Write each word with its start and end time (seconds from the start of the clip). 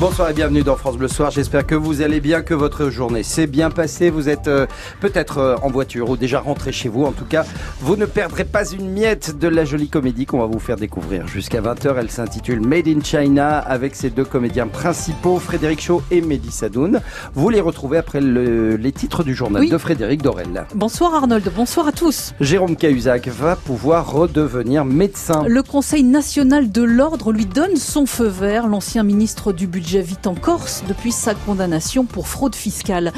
Bonsoir 0.00 0.30
et 0.30 0.32
bienvenue 0.32 0.62
dans 0.62 0.76
France 0.76 0.96
Bleu 0.96 1.08
Soir. 1.08 1.30
J'espère 1.30 1.66
que 1.66 1.74
vous 1.74 2.00
allez 2.00 2.20
bien, 2.22 2.40
que 2.40 2.54
votre 2.54 2.88
journée 2.88 3.22
s'est 3.22 3.46
bien 3.46 3.68
passée. 3.68 4.08
Vous 4.08 4.30
êtes 4.30 4.48
euh, 4.48 4.66
peut-être 5.02 5.36
euh, 5.36 5.56
en 5.62 5.68
voiture 5.68 6.08
ou 6.08 6.16
déjà 6.16 6.40
rentré 6.40 6.72
chez 6.72 6.88
vous. 6.88 7.04
En 7.04 7.12
tout 7.12 7.26
cas, 7.26 7.44
vous 7.82 7.96
ne 7.96 8.06
perdrez 8.06 8.46
pas 8.46 8.66
une 8.70 8.90
miette 8.90 9.38
de 9.38 9.46
la 9.46 9.66
jolie 9.66 9.90
comédie 9.90 10.24
qu'on 10.24 10.38
va 10.38 10.46
vous 10.46 10.58
faire 10.58 10.76
découvrir 10.76 11.26
jusqu'à 11.28 11.60
20h. 11.60 11.96
Elle 11.98 12.10
s'intitule 12.10 12.60
Made 12.66 12.88
in 12.88 13.02
China 13.04 13.58
avec 13.58 13.94
ses 13.94 14.08
deux 14.08 14.24
comédiens 14.24 14.68
principaux, 14.68 15.38
Frédéric 15.38 15.82
Shaw 15.82 16.00
et 16.10 16.22
Mehdi 16.22 16.50
Sadoun. 16.50 17.02
Vous 17.34 17.50
les 17.50 17.60
retrouvez 17.60 17.98
après 17.98 18.22
le- 18.22 18.76
les 18.76 18.92
titres 18.92 19.22
du 19.22 19.34
journal 19.34 19.60
Oui. 19.64 19.68
de 19.68 19.76
Frédéric 19.76 20.22
Dorel. 20.22 20.64
Bonsoir 20.74 21.14
Arnold, 21.14 21.52
bonsoir 21.54 21.86
à 21.88 21.92
tous. 21.92 22.32
Jérôme 22.40 22.74
Cahuzac 22.76 23.28
va 23.28 23.54
pouvoir 23.54 24.10
redevenir 24.10 24.86
médecin. 24.86 25.44
Le 25.46 25.62
Conseil 25.62 26.04
national 26.04 26.72
de 26.72 26.82
l'ordre 26.82 27.32
lui 27.32 27.44
donne 27.44 27.76
son 27.76 28.06
feu 28.06 28.28
vert. 28.28 28.66
L'ancien 28.66 29.02
ministre 29.02 29.52
du 29.52 29.66
budget 29.66 29.89
vit 29.98 30.18
en 30.26 30.34
Corse 30.34 30.84
depuis 30.86 31.12
sa 31.12 31.34
condamnation 31.34 32.04
pour 32.04 32.28
fraude 32.28 32.54
fiscale. 32.54 33.12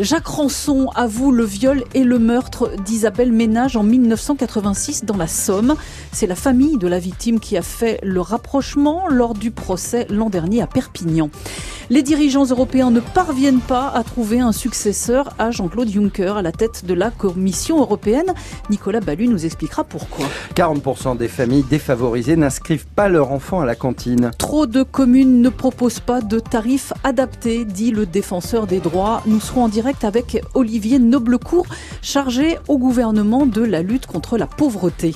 Jacques 0.00 0.26
Ranson 0.26 0.90
avoue 0.96 1.30
le 1.30 1.44
viol 1.44 1.84
et 1.94 2.02
le 2.02 2.18
meurtre 2.18 2.72
d'Isabelle 2.84 3.30
Ménage 3.30 3.76
en 3.76 3.84
1986 3.84 5.04
dans 5.04 5.16
la 5.16 5.28
Somme. 5.28 5.76
C'est 6.10 6.26
la 6.26 6.34
famille 6.34 6.78
de 6.78 6.88
la 6.88 6.98
victime 6.98 7.38
qui 7.38 7.56
a 7.56 7.62
fait 7.62 8.00
le 8.02 8.20
rapprochement 8.20 9.04
lors 9.08 9.34
du 9.34 9.52
procès 9.52 10.08
l'an 10.10 10.30
dernier 10.30 10.62
à 10.62 10.66
Perpignan. 10.66 11.30
Les 11.90 12.02
dirigeants 12.02 12.46
européens 12.46 12.90
ne 12.90 13.00
parviennent 13.00 13.60
pas 13.60 13.88
à 13.88 14.02
trouver 14.02 14.40
un 14.40 14.52
successeur 14.52 15.34
à 15.38 15.50
Jean-Claude 15.50 15.90
Juncker 15.90 16.38
à 16.38 16.42
la 16.42 16.50
tête 16.50 16.86
de 16.86 16.94
la 16.94 17.10
Commission 17.10 17.78
européenne. 17.78 18.32
Nicolas 18.70 19.00
Ballu 19.00 19.28
nous 19.28 19.44
expliquera 19.44 19.84
pourquoi. 19.84 20.26
40% 20.56 21.18
des 21.18 21.28
familles 21.28 21.64
défavorisées 21.68 22.36
n'inscrivent 22.36 22.86
pas 22.86 23.08
leur 23.08 23.30
enfant 23.32 23.60
à 23.60 23.66
la 23.66 23.74
cantine. 23.74 24.30
Trop 24.38 24.66
de 24.66 24.82
communes 24.82 25.42
ne 25.42 25.50
proposent 25.50 26.00
pas 26.00 26.22
de 26.22 26.38
tarifs 26.38 26.94
adaptés, 27.04 27.66
dit 27.66 27.90
le 27.90 28.06
défenseur 28.06 28.66
des 28.66 28.80
droits. 28.80 29.22
Nous 29.26 29.40
serons 29.40 29.64
en 29.64 29.68
direct 29.68 29.83
avec 30.02 30.42
Olivier 30.54 30.98
Noblecourt, 30.98 31.66
chargé 32.00 32.58
au 32.68 32.78
gouvernement 32.78 33.46
de 33.46 33.62
la 33.62 33.82
lutte 33.82 34.06
contre 34.06 34.38
la 34.38 34.46
pauvreté. 34.46 35.14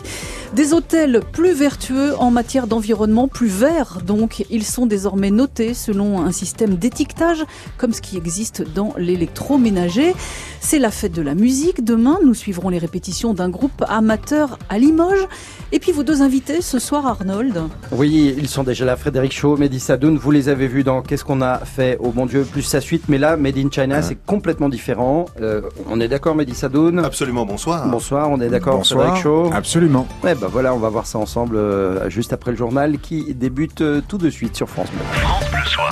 Des 0.55 0.73
hôtels 0.73 1.21
plus 1.33 1.53
vertueux 1.53 2.15
en 2.19 2.31
matière 2.31 2.67
d'environnement, 2.67 3.29
plus 3.29 3.49
verts 3.49 3.99
donc. 4.05 4.45
Ils 4.51 4.65
sont 4.65 4.87
désormais 4.87 5.31
notés 5.31 5.75
selon 5.75 6.23
un 6.23 6.33
système 6.33 6.77
d'étiquetage, 6.77 7.45
comme 7.77 7.93
ce 7.93 8.01
qui 8.01 8.17
existe 8.17 8.65
dans 8.75 8.95
l'électroménager. 8.97 10.15
C'est 10.61 10.79
la 10.79 10.91
fête 10.91 11.13
de 11.13 11.21
la 11.23 11.35
musique. 11.35 11.85
Demain, 11.85 12.19
nous 12.25 12.33
suivrons 12.33 12.71
les 12.71 12.79
répétitions 12.79 13.35
d'un 13.35 13.51
groupe 13.51 13.85
amateur 13.89 14.59
à 14.71 14.79
Limoges. 14.79 15.29
Et 15.71 15.79
puis 15.81 15.93
vos 15.93 16.03
deux 16.03 16.23
invités 16.23 16.63
ce 16.63 16.79
soir, 16.79 17.07
Arnold. 17.07 17.63
Oui, 17.93 18.35
ils 18.37 18.49
sont 18.49 18.65
déjà 18.65 18.87
là. 18.87 18.97
Frédéric 18.97 19.33
Shaw, 19.33 19.59
Mehdi 19.59 19.79
Sadoun, 19.79 20.17
vous 20.17 20.31
les 20.31 20.49
avez 20.49 20.67
vus 20.67 20.83
dans 20.83 21.03
Qu'est-ce 21.03 21.25
qu'on 21.25 21.43
a 21.43 21.59
fait? 21.59 21.99
Oh 22.01 22.13
mon 22.15 22.25
Dieu, 22.25 22.47
plus 22.51 22.63
sa 22.63 22.81
suite. 22.81 23.05
Mais 23.09 23.19
là, 23.19 23.37
Made 23.37 23.59
in 23.59 23.71
China, 23.71 24.01
c'est 24.01 24.17
complètement 24.27 24.71
différent. 24.71 25.27
Euh, 25.43 25.61
on 25.91 26.01
est 26.01 26.09
d'accord, 26.09 26.35
Mehdi 26.35 26.55
Sadoun? 26.55 27.01
Absolument, 27.01 27.45
bonsoir. 27.45 27.87
Bonsoir, 27.89 28.31
on 28.31 28.41
est 28.41 28.49
d'accord, 28.49 28.79
Bonsoir. 28.79 29.03
Frédéric 29.17 29.23
Shaw 29.23 29.51
Absolument. 29.53 30.09
Ouais, 30.25 30.35
voilà, 30.47 30.73
on 30.73 30.79
va 30.79 30.89
voir 30.89 31.07
ça 31.07 31.19
ensemble 31.19 31.57
euh, 31.57 32.09
juste 32.09 32.33
après 32.33 32.53
le 32.53 32.57
journal 32.57 32.99
qui 32.99 33.35
débute 33.35 33.81
euh, 33.81 34.01
tout 34.07 34.19
de 34.19 34.31
suite 34.31 34.55
sur 34.55 34.69
France 34.69 34.91
Bleu. 34.91 35.01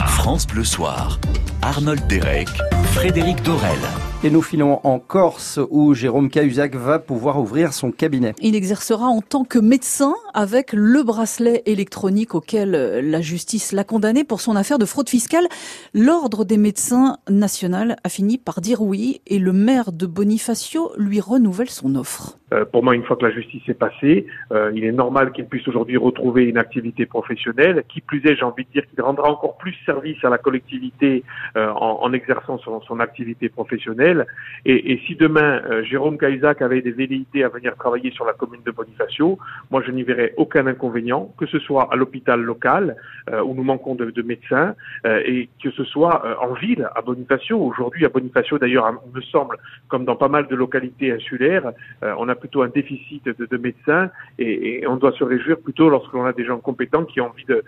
France 0.06 0.46
Bleu 0.46 0.64
Soir. 0.64 1.18
Arnold 1.66 2.06
Derek, 2.06 2.46
Frédéric 2.94 3.42
Dorel. 3.42 3.80
Et 4.22 4.30
nous 4.30 4.40
filons 4.40 4.80
en 4.84 4.98
Corse 4.98 5.60
où 5.68 5.94
Jérôme 5.94 6.30
Cahuzac 6.30 6.74
va 6.74 6.98
pouvoir 6.98 7.38
ouvrir 7.38 7.72
son 7.72 7.90
cabinet. 7.90 8.34
Il 8.40 8.54
exercera 8.56 9.06
en 9.06 9.20
tant 9.20 9.44
que 9.44 9.58
médecin 9.58 10.14
avec 10.32 10.72
le 10.72 11.02
bracelet 11.02 11.62
électronique 11.66 12.34
auquel 12.34 12.74
euh, 12.74 13.02
la 13.02 13.20
justice 13.20 13.72
l'a 13.72 13.84
condamné 13.84 14.24
pour 14.24 14.40
son 14.40 14.56
affaire 14.56 14.78
de 14.78 14.86
fraude 14.86 15.08
fiscale. 15.08 15.46
L'ordre 15.92 16.44
des 16.44 16.56
médecins 16.56 17.18
national 17.28 17.96
a 18.04 18.08
fini 18.08 18.38
par 18.38 18.60
dire 18.60 18.80
oui 18.80 19.20
et 19.26 19.38
le 19.38 19.52
maire 19.52 19.92
de 19.92 20.06
Bonifacio 20.06 20.92
lui 20.96 21.20
renouvelle 21.20 21.70
son 21.70 21.94
offre. 21.94 22.38
Euh, 22.52 22.64
pour 22.64 22.84
moi, 22.84 22.94
une 22.94 23.02
fois 23.02 23.16
que 23.16 23.26
la 23.26 23.32
justice 23.32 23.62
est 23.68 23.74
passée, 23.74 24.26
euh, 24.52 24.70
il 24.74 24.84
est 24.84 24.92
normal 24.92 25.32
qu'il 25.32 25.46
puisse 25.46 25.66
aujourd'hui 25.66 25.96
retrouver 25.96 26.44
une 26.44 26.58
activité 26.58 27.04
professionnelle. 27.04 27.84
Qui 27.88 28.00
plus 28.00 28.24
est, 28.24 28.36
j'ai 28.36 28.44
envie 28.44 28.64
de 28.64 28.70
dire 28.70 28.84
qu'il 28.88 29.02
rendra 29.02 29.30
encore 29.30 29.56
plus 29.58 29.74
service 29.84 30.18
à 30.24 30.30
la 30.30 30.38
collectivité 30.38 31.24
euh, 31.56 31.70
en, 31.70 31.98
en 32.02 32.12
exerçant 32.12 32.58
son, 32.58 32.80
son 32.82 33.00
activité 33.00 33.48
professionnelle. 33.48 34.26
Et, 34.64 34.92
et 34.92 34.98
si 35.06 35.16
demain, 35.16 35.62
euh, 35.64 35.82
Jérôme 35.82 36.18
Cahuzac 36.18 36.62
avait 36.62 36.82
des 36.82 36.92
velléités 36.92 37.42
à 37.44 37.48
venir 37.48 37.74
travailler 37.76 38.10
sur 38.12 38.24
la 38.24 38.32
commune 38.32 38.62
de 38.64 38.70
Bonifacio, 38.70 39.38
moi, 39.70 39.82
je 39.84 39.90
n'y 39.90 40.02
verrais 40.02 40.32
aucun 40.36 40.66
inconvénient, 40.66 41.32
que 41.38 41.46
ce 41.46 41.58
soit 41.58 41.88
à 41.92 41.96
l'hôpital 41.96 42.40
local, 42.40 42.96
euh, 43.30 43.42
où 43.42 43.54
nous 43.54 43.64
manquons 43.64 43.94
de, 43.94 44.10
de 44.10 44.22
médecins, 44.22 44.74
euh, 45.06 45.22
et 45.24 45.48
que 45.62 45.70
ce 45.70 45.84
soit 45.84 46.22
euh, 46.24 46.34
en 46.40 46.54
ville, 46.54 46.88
à 46.94 47.00
Bonifacio. 47.02 47.58
Aujourd'hui, 47.58 48.04
à 48.04 48.08
Bonifacio, 48.08 48.58
d'ailleurs, 48.58 48.92
il 49.06 49.16
me 49.16 49.20
semble, 49.22 49.56
comme 49.88 50.04
dans 50.04 50.16
pas 50.16 50.28
mal 50.28 50.46
de 50.46 50.54
localités 50.54 51.12
insulaires, 51.12 51.72
euh, 52.02 52.14
on 52.18 52.28
a 52.28 52.34
plutôt 52.34 52.62
un 52.62 52.68
déficit 52.68 53.24
de, 53.26 53.46
de 53.46 53.56
médecins 53.56 54.10
et, 54.38 54.80
et 54.80 54.86
on 54.86 54.96
doit 54.96 55.12
se 55.12 55.24
réjouir 55.24 55.58
plutôt 55.58 55.88
lorsque 55.88 56.12
l'on 56.12 56.24
a 56.26 56.32
des 56.32 56.44
gens 56.44 56.58
compétents 56.58 57.04
qui 57.04 57.20
ont 57.20 57.26
envie 57.26 57.44
de, 57.44 57.62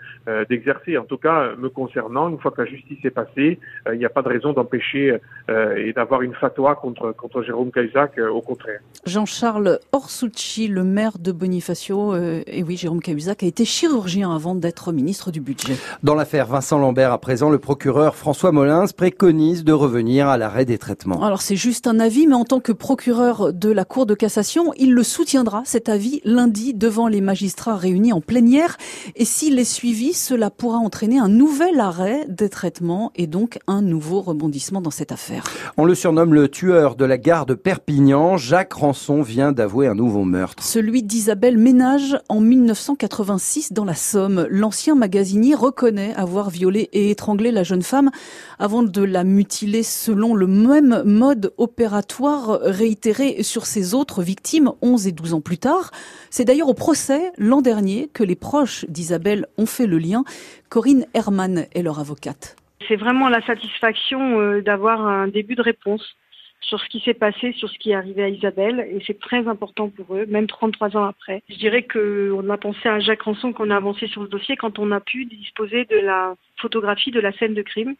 d'exercer. 0.49 0.97
En 0.97 1.05
tout 1.05 1.17
cas, 1.17 1.55
me 1.57 1.69
concernant, 1.69 2.29
une 2.29 2.39
fois 2.39 2.51
que 2.51 2.61
la 2.61 2.67
justice 2.67 2.99
est 3.03 3.09
passée, 3.09 3.59
il 3.91 3.97
n'y 3.97 4.05
a 4.05 4.09
pas 4.09 4.21
de 4.21 4.29
raison 4.29 4.53
d'empêcher 4.53 5.19
euh, 5.49 5.75
et 5.75 5.93
d'avoir 5.93 6.21
une 6.21 6.33
fatwa 6.33 6.75
contre, 6.75 7.11
contre 7.11 7.43
Jérôme 7.43 7.71
Cahuzac, 7.71 8.17
euh, 8.17 8.29
au 8.29 8.41
contraire. 8.41 8.79
Jean-Charles 9.05 9.79
Orsucci, 9.91 10.67
le 10.67 10.83
maire 10.83 11.17
de 11.17 11.31
Bonifacio, 11.31 12.13
euh, 12.13 12.41
et 12.47 12.63
oui, 12.63 12.77
Jérôme 12.77 13.01
Cahuzac 13.01 13.43
a 13.43 13.45
été 13.45 13.65
chirurgien 13.65 14.33
avant 14.33 14.55
d'être 14.55 14.91
ministre 14.91 15.31
du 15.31 15.41
budget. 15.41 15.75
Dans 16.03 16.15
l'affaire 16.15 16.45
Vincent 16.45 16.77
Lambert, 16.77 17.11
à 17.11 17.17
présent, 17.17 17.49
le 17.49 17.59
procureur 17.59 18.15
François 18.15 18.51
Molins 18.51 18.85
préconise 18.95 19.63
de 19.63 19.73
revenir 19.73 20.27
à 20.27 20.37
l'arrêt 20.37 20.65
des 20.65 20.77
traitements. 20.77 21.23
Alors 21.23 21.41
c'est 21.41 21.55
juste 21.55 21.87
un 21.87 21.99
avis, 21.99 22.27
mais 22.27 22.35
en 22.35 22.45
tant 22.45 22.59
que 22.59 22.71
procureur 22.71 23.53
de 23.53 23.71
la 23.71 23.85
Cour 23.85 24.05
de 24.05 24.13
cassation, 24.13 24.73
il 24.77 24.93
le 24.93 25.03
soutiendra, 25.03 25.63
cet 25.65 25.89
avis, 25.89 26.21
lundi 26.25 26.73
devant 26.73 27.07
les 27.07 27.21
magistrats 27.21 27.75
réunis 27.75 28.13
en 28.13 28.21
plénière. 28.21 28.77
Et 29.15 29.25
s'il 29.25 29.57
est 29.59 29.63
suivi, 29.63 30.13
cela 30.13 30.49
pourra 30.49 30.77
entraîner 30.77 31.19
un 31.19 31.29
nouvel 31.29 31.79
arrêt 31.79 32.25
des 32.27 32.49
traitements 32.49 33.11
et 33.15 33.27
donc 33.27 33.58
un 33.67 33.81
nouveau 33.81 34.21
rebondissement 34.21 34.81
dans 34.81 34.91
cette 34.91 35.11
affaire. 35.11 35.43
On 35.77 35.85
le 35.85 35.95
surnomme 35.95 36.33
le 36.33 36.47
tueur 36.47 36.95
de 36.95 37.05
la 37.05 37.17
gare 37.17 37.45
de 37.45 37.53
Perpignan. 37.53 38.37
Jacques 38.37 38.73
Ranson 38.73 39.21
vient 39.21 39.51
d'avouer 39.51 39.87
un 39.87 39.95
nouveau 39.95 40.23
meurtre. 40.23 40.63
Celui 40.63 41.03
d'Isabelle 41.03 41.57
Ménage 41.57 42.17
en 42.29 42.39
1986 42.39 43.73
dans 43.73 43.85
la 43.85 43.95
Somme. 43.95 44.47
L'ancien 44.49 44.95
magasinier 44.95 45.55
reconnaît 45.55 46.13
avoir 46.15 46.49
violé 46.49 46.89
et 46.93 47.11
étranglé 47.11 47.51
la 47.51 47.63
jeune 47.63 47.83
femme 47.83 48.09
avant 48.57 48.83
de 48.83 49.03
la 49.03 49.23
mutiler 49.23 49.83
selon 49.83 50.35
le 50.35 50.47
même 50.47 51.03
mode 51.05 51.53
opératoire 51.57 52.59
réitéré 52.61 53.43
sur 53.43 53.65
ses 53.65 53.93
autres 53.93 54.23
victimes 54.23 54.71
11 54.81 55.07
et 55.07 55.11
12 55.11 55.33
ans 55.33 55.41
plus 55.41 55.57
tard. 55.57 55.91
C'est 56.29 56.45
d'ailleurs 56.45 56.69
au 56.69 56.73
procès 56.73 57.31
l'an 57.37 57.61
dernier 57.61 58.09
que 58.13 58.23
les 58.23 58.35
proches 58.35 58.85
d'Isabelle 58.89 59.47
ont 59.57 59.65
fait 59.65 59.87
le 59.87 59.97
lien. 59.97 60.23
Corinne 60.69 61.05
Herman 61.13 61.65
est 61.73 61.81
leur 61.81 61.99
avocate. 61.99 62.55
C'est 62.87 62.95
vraiment 62.95 63.29
la 63.29 63.41
satisfaction 63.41 64.39
euh, 64.39 64.61
d'avoir 64.61 65.05
un 65.05 65.27
début 65.27 65.55
de 65.55 65.61
réponse 65.61 66.15
sur 66.61 66.79
ce 66.79 66.89
qui 66.89 66.99
s'est 66.99 67.13
passé, 67.13 67.53
sur 67.53 67.69
ce 67.69 67.79
qui 67.79 67.91
est 67.91 67.95
arrivé 67.95 68.23
à 68.23 68.29
Isabelle, 68.29 68.85
et 68.91 69.01
c'est 69.07 69.19
très 69.19 69.47
important 69.47 69.89
pour 69.89 70.15
eux, 70.15 70.25
même 70.27 70.47
33 70.47 70.97
ans 70.97 71.05
après. 71.05 71.41
Je 71.49 71.55
dirais 71.55 71.83
qu'on 71.83 72.49
a 72.49 72.57
pensé 72.57 72.89
à 72.89 72.99
Jacques 72.99 73.21
Ranson 73.21 73.53
qu'on 73.53 73.69
a 73.69 73.77
avancé 73.77 74.07
sur 74.07 74.21
le 74.21 74.27
dossier 74.27 74.57
quand 74.57 74.77
on 74.77 74.91
a 74.91 74.99
pu 74.99 75.25
disposer 75.25 75.85
de 75.85 75.97
la 75.97 76.35
photographie 76.57 77.11
de 77.11 77.19
la 77.19 77.31
scène 77.33 77.53
de 77.53 77.61
crime, 77.61 77.95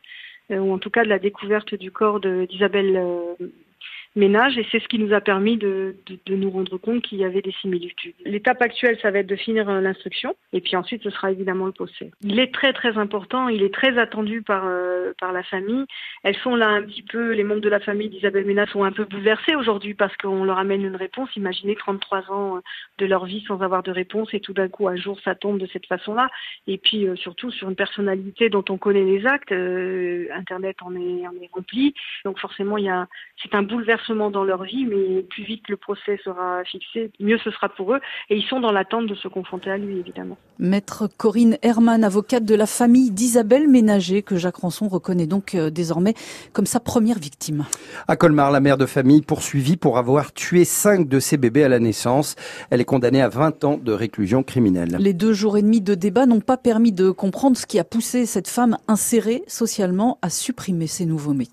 euh, 0.51 0.57
ou 0.57 0.73
en 0.73 0.77
tout 0.77 0.89
cas 0.89 1.03
de 1.03 1.09
la 1.09 1.19
découverte 1.19 1.73
du 1.73 1.91
corps 1.91 2.19
d'Isabelle 2.19 3.01
euh, 4.17 4.19
Ménage, 4.19 4.57
et 4.57 4.65
c'est 4.71 4.79
ce 4.79 4.87
qui 4.87 4.99
nous 4.99 5.13
a 5.13 5.21
permis 5.21 5.57
de, 5.57 5.95
de- 6.25 6.35
nous 6.35 6.49
rendre 6.49 6.77
compte 6.77 7.01
qu'il 7.03 7.19
y 7.19 7.25
avait 7.25 7.41
des 7.41 7.51
similitudes. 7.61 8.15
L'étape 8.25 8.61
actuelle, 8.61 8.97
ça 9.01 9.11
va 9.11 9.19
être 9.19 9.27
de 9.27 9.35
finir 9.35 9.69
euh, 9.69 9.81
l'instruction, 9.81 10.35
et 10.53 10.61
puis 10.61 10.75
ensuite, 10.75 11.03
ce 11.03 11.09
sera 11.09 11.31
évidemment 11.31 11.65
le 11.65 11.71
procès. 11.71 12.11
Il 12.21 12.39
est 12.39 12.53
très 12.53 12.73
très 12.73 12.97
important, 12.97 13.49
il 13.49 13.63
est 13.63 13.73
très 13.73 13.97
attendu 13.97 14.41
par 14.41 14.63
euh, 14.65 15.13
par 15.19 15.31
la 15.31 15.43
famille. 15.43 15.85
Elles 16.23 16.37
sont 16.37 16.55
là 16.55 16.69
un 16.69 16.81
petit 16.81 17.03
peu, 17.03 17.31
les 17.33 17.43
membres 17.43 17.61
de 17.61 17.69
la 17.69 17.79
famille 17.79 18.09
d'Isabelle 18.09 18.45
Ménage 18.45 18.69
sont 18.69 18.83
un 18.83 18.91
peu 18.91 19.05
bouleversés 19.05 19.55
aujourd'hui 19.55 19.93
parce 19.93 20.15
qu'on 20.17 20.43
leur 20.43 20.57
amène 20.57 20.83
une 20.83 20.95
réponse. 20.95 21.29
Imaginez 21.35 21.75
33 21.75 22.31
ans 22.31 22.57
euh, 22.57 22.59
de 22.97 23.05
leur 23.05 23.25
vie 23.25 23.43
sans 23.47 23.61
avoir 23.61 23.83
de 23.83 23.91
réponse, 23.91 24.33
et 24.33 24.39
tout 24.39 24.53
d'un 24.53 24.69
coup, 24.69 24.87
un 24.87 24.95
jour, 24.95 25.19
ça 25.23 25.35
tombe 25.35 25.59
de 25.59 25.67
cette 25.67 25.85
façon-là. 25.85 26.29
Et 26.67 26.77
puis 26.77 27.07
surtout 27.15 27.51
sur 27.51 27.69
une 27.69 27.75
personnalité 27.75 28.49
dont 28.49 28.65
on 28.69 28.77
connaît 28.77 29.03
les 29.03 29.25
actes, 29.25 29.51
Internet 29.51 30.77
en 30.81 30.95
est, 30.95 31.27
en 31.27 31.33
est 31.41 31.49
rempli. 31.53 31.93
Donc 32.25 32.39
forcément, 32.39 32.77
c'est 33.41 33.53
un 33.55 33.63
bouleversement 33.63 33.98
bouleversement 33.99 34.29
dans 34.29 34.43
leur 34.43 34.63
vie, 34.63 34.85
mais 34.85 35.23
plus 35.23 35.43
vite 35.43 35.63
le 35.69 35.77
procès 35.77 36.19
sera 36.23 36.63
fixé, 36.65 37.11
mieux 37.19 37.37
ce 37.43 37.51
sera 37.51 37.69
pour 37.69 37.93
eux. 37.93 37.99
Et 38.29 38.37
ils 38.37 38.43
sont 38.43 38.59
dans 38.59 38.71
l'attente 38.71 39.07
de 39.07 39.15
se 39.15 39.27
confronter 39.27 39.71
à 39.71 39.77
lui, 39.77 39.99
évidemment. 39.99 40.37
Maître 40.57 41.07
Corinne 41.17 41.57
Herman, 41.61 42.03
avocate 42.03 42.43
de 42.45 42.55
la 42.55 42.65
famille 42.65 43.11
d'Isabelle 43.11 43.67
Ménager, 43.67 44.21
que 44.21 44.35
Jacques 44.35 44.57
Ranson 44.57 44.87
reconnaît 44.87 45.27
donc 45.27 45.55
euh, 45.55 45.69
désormais 45.69 46.13
comme 46.53 46.65
sa 46.65 46.79
première 46.79 47.17
victime. 47.17 47.65
À 48.07 48.15
Colmar, 48.15 48.51
la 48.51 48.59
mère 48.59 48.77
de 48.77 48.85
famille 48.85 49.21
poursuivie 49.21 49.77
pour 49.77 49.97
avoir 49.97 50.33
tué 50.33 50.65
cinq 50.65 51.07
de 51.07 51.19
ses 51.19 51.37
bébés 51.37 51.63
à 51.63 51.69
la 51.69 51.79
naissance. 51.79 52.35
Elle 52.69 52.81
est 52.81 52.85
condamnée 52.85 53.21
à 53.21 53.29
20 53.29 53.63
ans 53.63 53.77
de 53.77 53.91
réclusion 53.91 54.43
criminelle. 54.43 54.97
Les 54.99 55.13
deux 55.13 55.33
jours 55.33 55.57
et 55.57 55.61
demi 55.61 55.81
de 55.81 55.95
débat 55.95 56.25
n'ont 56.25 56.41
pas 56.41 56.57
permis 56.57 56.91
de 56.91 57.11
comprendre 57.11 57.57
ce 57.57 57.65
qui 57.65 57.79
a 57.79 57.83
poussé 57.83 58.25
cette 58.25 58.47
femme 58.47 58.77
insérée 58.87 59.43
socialement 59.47 60.17
à 60.21 60.29
supprimer 60.29 60.87
ses 60.87 61.05
nouveaux-nés. 61.05 61.47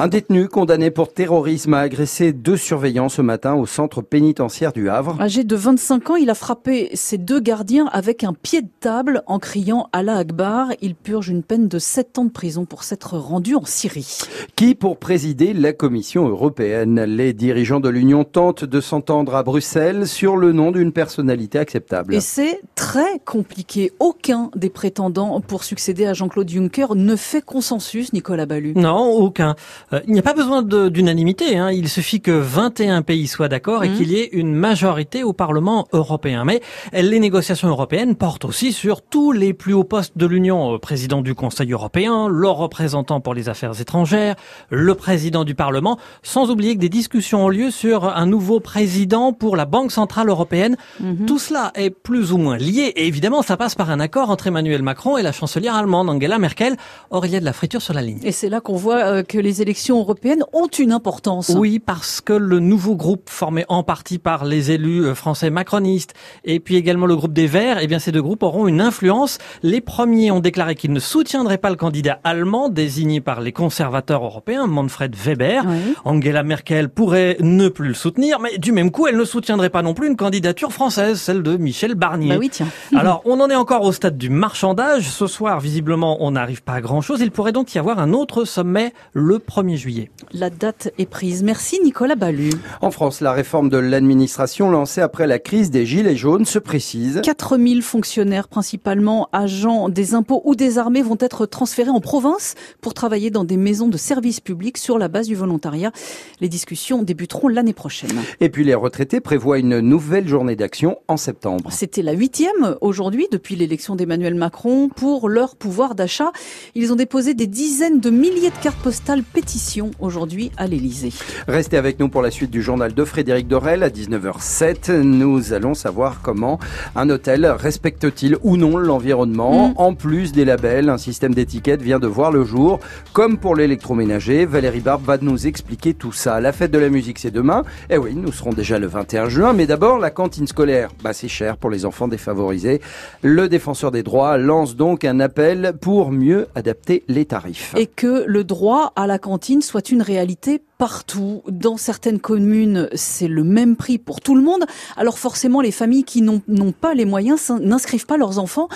Un 0.00 0.06
détenu 0.06 0.46
condamné 0.46 0.92
pour 0.92 1.12
terrorisme 1.12 1.74
a 1.74 1.80
agressé 1.80 2.32
deux 2.32 2.56
surveillants 2.56 3.08
ce 3.08 3.20
matin 3.20 3.56
au 3.56 3.66
centre 3.66 4.00
pénitentiaire 4.00 4.72
du 4.72 4.88
Havre. 4.88 5.20
Âgé 5.20 5.42
de 5.42 5.56
25 5.56 6.10
ans, 6.10 6.14
il 6.14 6.30
a 6.30 6.36
frappé 6.36 6.90
ses 6.94 7.18
deux 7.18 7.40
gardiens 7.40 7.86
avec 7.90 8.22
un 8.22 8.32
pied 8.32 8.62
de 8.62 8.68
table 8.78 9.24
en 9.26 9.40
criant 9.40 9.88
Allah 9.92 10.18
Akbar. 10.18 10.68
Il 10.82 10.94
purge 10.94 11.30
une 11.30 11.42
peine 11.42 11.66
de 11.66 11.80
7 11.80 12.18
ans 12.18 12.26
de 12.26 12.30
prison 12.30 12.64
pour 12.64 12.84
s'être 12.84 13.18
rendu 13.18 13.56
en 13.56 13.64
Syrie. 13.64 14.18
Qui 14.54 14.76
pour 14.76 14.98
présider 14.98 15.52
la 15.52 15.72
Commission 15.72 16.28
européenne? 16.28 17.02
Les 17.02 17.32
dirigeants 17.32 17.80
de 17.80 17.88
l'Union 17.88 18.22
tentent 18.22 18.64
de 18.64 18.80
s'entendre 18.80 19.34
à 19.34 19.42
Bruxelles 19.42 20.06
sur 20.06 20.36
le 20.36 20.52
nom 20.52 20.70
d'une 20.70 20.92
personnalité 20.92 21.58
acceptable. 21.58 22.14
Et 22.14 22.20
c'est 22.20 22.60
très 22.76 23.18
compliqué. 23.24 23.90
Aucun 23.98 24.52
des 24.54 24.70
prétendants 24.70 25.40
pour 25.40 25.64
succéder 25.64 26.06
à 26.06 26.14
Jean-Claude 26.14 26.48
Juncker 26.48 26.94
ne 26.94 27.16
fait 27.16 27.42
consensus, 27.42 28.12
Nicolas 28.12 28.46
Ballu. 28.46 28.74
Non, 28.76 29.10
aucun. 29.10 29.56
Euh, 29.92 30.00
il 30.06 30.12
n'y 30.12 30.18
a 30.18 30.22
pas 30.22 30.34
besoin 30.34 30.62
d'unanimité. 30.62 31.56
Hein. 31.56 31.70
Il 31.70 31.88
suffit 31.88 32.20
que 32.20 32.30
21 32.30 33.02
pays 33.02 33.26
soient 33.26 33.48
d'accord 33.48 33.84
et 33.84 33.88
mmh. 33.88 33.96
qu'il 33.96 34.12
y 34.12 34.18
ait 34.18 34.28
une 34.32 34.54
majorité 34.54 35.22
au 35.22 35.32
Parlement 35.32 35.86
européen. 35.92 36.44
Mais 36.44 36.60
les 36.92 37.18
négociations 37.18 37.68
européennes 37.68 38.14
portent 38.14 38.44
aussi 38.44 38.72
sur 38.72 39.02
tous 39.02 39.32
les 39.32 39.54
plus 39.54 39.72
hauts 39.72 39.84
postes 39.84 40.16
de 40.16 40.26
l'Union. 40.26 40.74
Euh, 40.74 40.78
président 40.78 41.22
du 41.22 41.34
Conseil 41.34 41.72
européen, 41.72 42.28
le 42.28 42.48
représentant 42.48 43.20
pour 43.20 43.34
les 43.34 43.48
affaires 43.48 43.80
étrangères, 43.80 44.36
le 44.70 44.94
président 44.94 45.44
du 45.44 45.54
Parlement, 45.54 45.98
sans 46.22 46.50
oublier 46.50 46.74
que 46.74 46.80
des 46.80 46.88
discussions 46.88 47.46
ont 47.46 47.48
lieu 47.48 47.70
sur 47.70 48.04
un 48.04 48.26
nouveau 48.26 48.60
président 48.60 49.32
pour 49.32 49.56
la 49.56 49.64
Banque 49.64 49.92
Centrale 49.92 50.28
Européenne. 50.28 50.76
Mmh. 51.00 51.26
Tout 51.26 51.38
cela 51.38 51.72
est 51.74 51.90
plus 51.90 52.32
ou 52.32 52.38
moins 52.38 52.56
lié 52.56 52.92
et 52.96 53.06
évidemment 53.06 53.42
ça 53.42 53.56
passe 53.56 53.74
par 53.74 53.90
un 53.90 54.00
accord 54.00 54.30
entre 54.30 54.46
Emmanuel 54.46 54.82
Macron 54.82 55.16
et 55.16 55.22
la 55.22 55.32
chancelière 55.32 55.74
allemande 55.74 56.10
Angela 56.10 56.38
Merkel. 56.38 56.76
Or 57.10 57.26
il 57.26 57.32
y 57.32 57.36
a 57.36 57.40
de 57.40 57.44
la 57.44 57.52
friture 57.52 57.82
sur 57.82 57.94
la 57.94 58.02
ligne. 58.02 58.20
Et 58.22 58.32
c'est 58.32 58.48
là 58.48 58.60
qu'on 58.60 58.76
voit 58.76 59.04
euh, 59.04 59.22
que 59.22 59.38
les 59.38 59.62
élections 59.62 59.77
européennes 59.86 60.44
ont 60.52 60.66
une 60.66 60.92
importance. 60.92 61.52
Oui, 61.56 61.78
parce 61.78 62.20
que 62.20 62.32
le 62.32 62.60
nouveau 62.60 62.96
groupe 62.96 63.30
formé 63.30 63.64
en 63.68 63.82
partie 63.82 64.18
par 64.18 64.44
les 64.44 64.70
élus 64.70 65.04
euh, 65.04 65.14
français 65.14 65.50
macronistes 65.50 66.14
et 66.44 66.60
puis 66.60 66.76
également 66.76 67.06
le 67.06 67.16
groupe 67.16 67.32
des 67.32 67.46
Verts, 67.46 67.78
eh 67.80 67.86
bien 67.86 67.98
ces 67.98 68.12
deux 68.12 68.22
groupes 68.22 68.42
auront 68.42 68.66
une 68.66 68.80
influence. 68.80 69.38
Les 69.62 69.80
premiers 69.80 70.30
ont 70.30 70.40
déclaré 70.40 70.74
qu'ils 70.74 70.92
ne 70.92 71.00
soutiendraient 71.00 71.58
pas 71.58 71.70
le 71.70 71.76
candidat 71.76 72.20
allemand 72.24 72.68
désigné 72.68 73.20
par 73.20 73.40
les 73.40 73.52
conservateurs 73.52 74.24
européens, 74.24 74.66
Manfred 74.66 75.14
Weber. 75.14 75.64
Angela 76.04 76.42
Merkel 76.42 76.88
pourrait 76.88 77.36
ne 77.40 77.68
plus 77.68 77.88
le 77.88 77.94
soutenir, 77.94 78.40
mais 78.40 78.58
du 78.58 78.72
même 78.72 78.90
coup, 78.90 79.06
elle 79.06 79.16
ne 79.16 79.24
soutiendrait 79.24 79.70
pas 79.70 79.82
non 79.82 79.94
plus 79.94 80.08
une 80.08 80.16
candidature 80.16 80.72
française, 80.72 81.20
celle 81.20 81.42
de 81.42 81.56
Michel 81.56 81.94
Barnier. 81.94 82.30
Bah 82.30 82.36
oui, 82.38 82.50
tiens. 82.50 82.68
Alors, 82.96 83.22
on 83.24 83.40
en 83.40 83.48
est 83.50 83.54
encore 83.54 83.82
au 83.82 83.92
stade 83.92 84.18
du 84.18 84.30
marchandage. 84.30 85.08
Ce 85.08 85.26
soir, 85.26 85.60
visiblement, 85.60 86.18
on 86.20 86.32
n'arrive 86.32 86.62
pas 86.62 86.74
à 86.74 86.80
grand 86.80 87.00
chose. 87.00 87.20
Il 87.20 87.30
pourrait 87.30 87.52
donc 87.52 87.74
y 87.74 87.78
avoir 87.78 87.98
un 87.98 88.12
autre 88.12 88.44
sommet 88.44 88.92
le 89.12 89.38
1er 89.38 89.67
juillet. 89.76 90.10
La 90.32 90.50
date 90.50 90.92
est 90.98 91.06
prise. 91.06 91.42
Merci 91.42 91.80
Nicolas 91.84 92.14
Ballu. 92.14 92.50
En 92.80 92.90
France, 92.90 93.20
la 93.20 93.32
réforme 93.32 93.68
de 93.68 93.76
l'administration 93.76 94.70
lancée 94.70 95.00
après 95.00 95.26
la 95.26 95.38
crise 95.38 95.70
des 95.70 95.84
Gilets 95.84 96.16
jaunes 96.16 96.44
se 96.44 96.58
précise. 96.58 97.20
4000 97.22 97.82
fonctionnaires, 97.82 98.48
principalement 98.48 99.28
agents 99.32 99.88
des 99.88 100.14
impôts 100.14 100.42
ou 100.44 100.54
des 100.54 100.78
armées, 100.78 101.02
vont 101.02 101.16
être 101.20 101.46
transférés 101.46 101.90
en 101.90 102.00
province 102.00 102.54
pour 102.80 102.94
travailler 102.94 103.30
dans 103.30 103.44
des 103.44 103.56
maisons 103.56 103.88
de 103.88 103.96
services 103.96 104.40
publics 104.40 104.78
sur 104.78 104.98
la 104.98 105.08
base 105.08 105.26
du 105.26 105.34
volontariat. 105.34 105.92
Les 106.40 106.48
discussions 106.48 107.02
débuteront 107.02 107.48
l'année 107.48 107.72
prochaine. 107.72 108.22
Et 108.40 108.48
puis 108.48 108.64
les 108.64 108.74
retraités 108.74 109.20
prévoient 109.20 109.58
une 109.58 109.80
nouvelle 109.80 110.28
journée 110.28 110.56
d'action 110.56 110.98
en 111.08 111.16
septembre. 111.16 111.70
C'était 111.72 112.02
la 112.02 112.12
huitième 112.12 112.76
aujourd'hui 112.80 113.26
depuis 113.30 113.56
l'élection 113.56 113.96
d'Emmanuel 113.96 114.34
Macron 114.34 114.88
pour 114.88 115.28
leur 115.28 115.56
pouvoir 115.56 115.94
d'achat. 115.94 116.32
Ils 116.74 116.92
ont 116.92 116.96
déposé 116.96 117.34
des 117.34 117.46
dizaines 117.46 118.00
de 118.00 118.10
milliers 118.10 118.50
de 118.50 118.62
cartes 118.62 118.78
postales 118.82 119.22
pétitions 119.22 119.57
aujourd'hui 119.98 120.50
à 120.56 120.66
l'Elysée. 120.66 121.12
Restez 121.46 121.76
avec 121.76 121.98
nous 121.98 122.08
pour 122.08 122.22
la 122.22 122.30
suite 122.30 122.50
du 122.50 122.62
journal 122.62 122.94
de 122.94 123.04
Frédéric 123.04 123.48
Dorel 123.48 123.82
à 123.82 123.90
19h07. 123.90 125.00
Nous 125.00 125.52
allons 125.52 125.74
savoir 125.74 126.20
comment 126.22 126.58
un 126.94 127.10
hôtel 127.10 127.46
respecte-t-il 127.46 128.36
ou 128.42 128.56
non 128.56 128.76
l'environnement. 128.76 129.68
Mm. 129.68 129.74
En 129.76 129.94
plus 129.94 130.32
des 130.32 130.44
labels, 130.44 130.88
un 130.88 130.98
système 130.98 131.34
d'étiquette 131.34 131.82
vient 131.82 131.98
de 131.98 132.06
voir 132.06 132.30
le 132.30 132.44
jour. 132.44 132.78
Comme 133.12 133.38
pour 133.38 133.56
l'électroménager, 133.56 134.46
Valérie 134.46 134.80
Barbe 134.80 135.04
va 135.04 135.18
nous 135.20 135.46
expliquer 135.46 135.94
tout 135.94 136.12
ça. 136.12 136.40
La 136.40 136.52
fête 136.52 136.70
de 136.70 136.78
la 136.78 136.88
musique, 136.88 137.18
c'est 137.18 137.30
demain. 137.30 137.64
Eh 137.90 137.98
oui, 137.98 138.14
nous 138.14 138.32
serons 138.32 138.52
déjà 138.52 138.78
le 138.78 138.86
21 138.86 139.28
juin. 139.28 139.52
Mais 139.52 139.66
d'abord, 139.66 139.98
la 139.98 140.10
cantine 140.10 140.46
scolaire. 140.46 140.90
Bah, 141.02 141.12
c'est 141.12 141.28
cher 141.28 141.56
pour 141.56 141.70
les 141.70 141.84
enfants 141.84 142.08
défavorisés. 142.08 142.80
Le 143.22 143.48
défenseur 143.48 143.90
des 143.90 144.02
droits 144.02 144.38
lance 144.38 144.76
donc 144.76 145.04
un 145.04 145.20
appel 145.20 145.74
pour 145.80 146.12
mieux 146.12 146.46
adapter 146.54 147.04
les 147.08 147.24
tarifs. 147.24 147.74
Et 147.76 147.86
que 147.86 148.24
le 148.26 148.44
droit 148.44 148.92
à 148.94 149.06
la 149.06 149.18
cantine 149.18 149.47
soit 149.62 149.90
une 149.90 150.02
réalité 150.02 150.62
partout. 150.76 151.42
Dans 151.48 151.76
certaines 151.76 152.20
communes, 152.20 152.88
c'est 152.94 153.28
le 153.28 153.44
même 153.44 153.76
prix 153.76 153.98
pour 153.98 154.20
tout 154.20 154.34
le 154.34 154.42
monde. 154.42 154.64
Alors 154.96 155.18
forcément, 155.18 155.60
les 155.60 155.72
familles 155.72 156.04
qui 156.04 156.22
n'ont 156.22 156.72
pas 156.72 156.94
les 156.94 157.04
moyens 157.04 157.50
n'inscrivent 157.60 158.06
pas 158.06 158.16
leurs 158.16 158.38
enfants. 158.38 158.68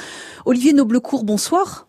Olivier 0.46 0.72
Noblecourt, 0.72 1.24
bonsoir. 1.24 1.86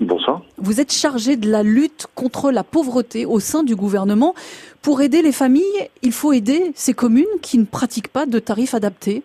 Bonsoir. 0.00 0.42
Vous 0.56 0.80
êtes 0.80 0.92
chargé 0.92 1.36
de 1.36 1.50
la 1.50 1.62
lutte 1.62 2.06
contre 2.14 2.50
la 2.50 2.64
pauvreté 2.64 3.26
au 3.26 3.40
sein 3.40 3.62
du 3.62 3.76
gouvernement. 3.76 4.34
Pour 4.82 5.02
aider 5.02 5.20
les 5.20 5.32
familles, 5.32 5.88
il 6.02 6.12
faut 6.12 6.32
aider 6.32 6.72
ces 6.74 6.94
communes 6.94 7.26
qui 7.42 7.58
ne 7.58 7.64
pratiquent 7.64 8.08
pas 8.08 8.26
de 8.26 8.38
tarifs 8.38 8.74
adaptés. 8.74 9.22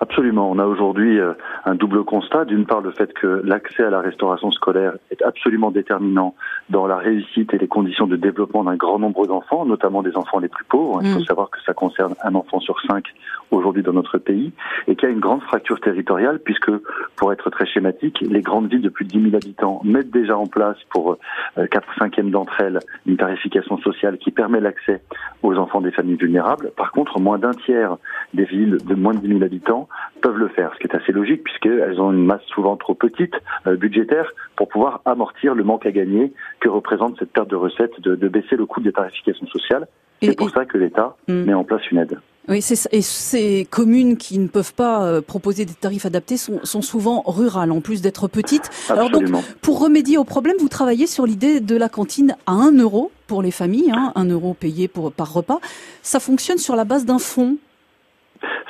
Absolument. 0.00 0.50
On 0.50 0.58
a 0.58 0.66
aujourd'hui 0.66 1.18
euh, 1.18 1.32
un 1.64 1.74
double 1.74 2.04
constat. 2.04 2.44
D'une 2.44 2.66
part, 2.66 2.80
le 2.80 2.92
fait 2.92 3.12
que 3.12 3.42
l'accès 3.44 3.82
à 3.82 3.90
la 3.90 4.00
restauration 4.00 4.50
scolaire 4.52 4.94
est 5.10 5.22
absolument 5.22 5.70
déterminant 5.70 6.34
dans 6.70 6.86
la 6.86 6.96
réussite 6.96 7.52
et 7.52 7.58
les 7.58 7.66
conditions 7.66 8.06
de 8.06 8.16
développement 8.16 8.64
d'un 8.64 8.76
grand 8.76 8.98
nombre 8.98 9.26
d'enfants, 9.26 9.64
notamment 9.64 10.02
des 10.02 10.16
enfants 10.16 10.38
les 10.38 10.48
plus 10.48 10.64
pauvres. 10.64 11.00
Il 11.02 11.12
faut 11.12 11.20
mm. 11.20 11.24
savoir 11.24 11.50
que 11.50 11.58
ça 11.66 11.74
concerne 11.74 12.14
un 12.22 12.34
enfant 12.34 12.60
sur 12.60 12.80
cinq 12.82 13.06
aujourd'hui 13.50 13.82
dans 13.82 13.92
notre 13.92 14.18
pays 14.18 14.52
et 14.86 14.94
qu'il 14.94 15.08
y 15.08 15.10
a 15.10 15.14
une 15.14 15.20
grande 15.20 15.42
fracture 15.42 15.80
territoriale 15.80 16.38
puisque, 16.44 16.70
pour 17.16 17.32
être 17.32 17.50
très 17.50 17.66
schématique, 17.66 18.20
les 18.20 18.42
grandes 18.42 18.70
villes 18.70 18.82
de 18.82 18.88
plus 18.88 19.04
de 19.04 19.10
10 19.10 19.30
000 19.30 19.36
habitants 19.36 19.80
mettent 19.84 20.10
déjà 20.10 20.36
en 20.36 20.46
place 20.46 20.76
pour 20.90 21.16
euh, 21.56 21.66
4 21.66 21.86
cinquièmes 21.98 22.30
d'entre 22.30 22.60
elles 22.60 22.78
une 23.06 23.16
tarification 23.16 23.78
sociale 23.78 24.18
qui 24.18 24.30
permet 24.30 24.60
l'accès 24.60 25.02
aux 25.42 25.56
enfants 25.56 25.80
des 25.80 25.90
familles 25.90 26.16
vulnérables. 26.16 26.70
Par 26.76 26.92
contre, 26.92 27.18
moins 27.18 27.38
d'un 27.38 27.52
tiers 27.52 27.96
des 28.34 28.44
villes 28.44 28.78
de 28.84 28.94
moins 28.94 29.14
de 29.14 29.20
10 29.20 29.28
000 29.28 29.42
habitants 29.42 29.87
peuvent 30.20 30.36
le 30.36 30.48
faire, 30.48 30.72
ce 30.74 30.78
qui 30.78 30.86
est 30.86 30.96
assez 30.96 31.12
logique 31.12 31.44
puisqu'elles 31.44 32.00
ont 32.00 32.12
une 32.12 32.24
masse 32.24 32.44
souvent 32.46 32.76
trop 32.76 32.94
petite 32.94 33.34
euh, 33.66 33.76
budgétaire 33.76 34.30
pour 34.56 34.68
pouvoir 34.68 35.00
amortir 35.04 35.54
le 35.54 35.64
manque 35.64 35.86
à 35.86 35.92
gagner 35.92 36.32
que 36.60 36.68
représente 36.68 37.18
cette 37.18 37.32
perte 37.32 37.48
de 37.48 37.56
recettes 37.56 38.00
de, 38.00 38.28
baisser 38.28 38.56
le 38.56 38.66
coût 38.66 38.80
des 38.80 38.92
tarifications 38.92 39.46
sociales. 39.46 39.86
C'est 40.22 40.36
pour 40.36 40.50
ça 40.50 40.64
que 40.64 40.76
l'État 40.76 41.16
hmm. 41.28 41.44
met 41.44 41.54
en 41.54 41.64
place 41.64 41.88
une 41.90 41.98
aide. 41.98 42.18
Oui, 42.48 42.64
et 42.92 43.02
ces 43.02 43.66
communes 43.70 44.16
qui 44.16 44.38
ne 44.38 44.48
peuvent 44.48 44.72
pas 44.72 45.04
euh, 45.04 45.20
proposer 45.20 45.66
des 45.66 45.74
tarifs 45.74 46.06
adaptés 46.06 46.38
sont, 46.38 46.60
sont 46.62 46.80
souvent 46.80 47.22
rurales, 47.26 47.70
en 47.70 47.82
plus 47.82 48.00
d'être 48.00 48.26
petites. 48.26 48.70
Alors 48.88 49.10
donc, 49.10 49.24
pour 49.60 49.80
remédier 49.80 50.16
au 50.16 50.24
problème, 50.24 50.56
vous 50.58 50.70
travaillez 50.70 51.06
sur 51.06 51.26
l'idée 51.26 51.60
de 51.60 51.76
la 51.76 51.90
cantine 51.90 52.36
à 52.46 52.52
1 52.52 52.78
euro 52.78 53.12
pour 53.26 53.42
les 53.42 53.50
familles, 53.50 53.92
hein, 53.94 54.12
1 54.14 54.24
euro 54.30 54.54
payé 54.54 54.88
pour, 54.88 55.12
par 55.12 55.34
repas. 55.34 55.60
Ça 56.02 56.20
fonctionne 56.20 56.56
sur 56.56 56.74
la 56.74 56.84
base 56.84 57.04
d'un 57.04 57.18
fonds 57.18 57.58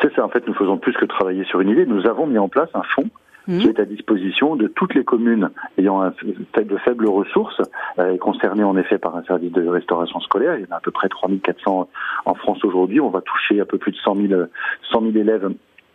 c'est 0.01 0.15
ça, 0.15 0.25
en 0.25 0.29
fait, 0.29 0.47
nous 0.47 0.55
faisons 0.55 0.79
plus 0.79 0.93
que 0.93 1.05
travailler 1.05 1.45
sur 1.45 1.61
une 1.61 1.71
idée. 1.71 1.87
Nous 1.87 2.07
avons 2.07 2.27
mis 2.27 2.39
en 2.39 2.49
place 2.49 2.69
un 2.75 2.83
fonds 2.83 3.09
mmh. 3.47 3.59
qui 3.59 3.69
est 3.69 3.81
à 3.81 3.85
disposition 3.85 4.57
de 4.57 4.69
toutes 4.69 4.95
les 4.95 5.05
communes 5.05 5.51
ayant 5.77 6.03
un, 6.03 6.11
de 6.11 6.77
faibles 6.79 7.09
ressources 7.09 7.61
euh, 7.99 8.17
concernées 8.19 8.65
en 8.65 8.77
effet 8.77 8.99
par 8.99 9.17
un 9.17 9.23
service 9.25 9.53
de 9.53 9.67
restauration 9.67 10.21
scolaire. 10.21 10.57
Il 10.57 10.67
y 10.67 10.69
en 10.69 10.75
a 10.75 10.77
à 10.77 10.81
peu 10.81 10.91
près 10.91 11.09
3400 11.09 11.89
en 12.25 12.35
France 12.35 12.65
aujourd'hui. 12.65 13.01
On 13.01 13.11
va 13.11 13.21
toucher 13.21 13.61
un 13.61 13.65
peu 13.65 13.79
plus 13.79 13.93
de 13.93 13.97
100 13.97 14.17
000, 14.17 14.43
100 14.91 15.01
000 15.01 15.17
élèves 15.17 15.49